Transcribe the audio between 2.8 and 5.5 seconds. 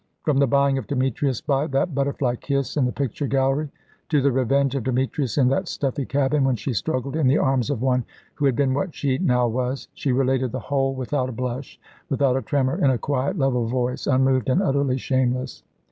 the picture gallery, to the revenge of Demetrius in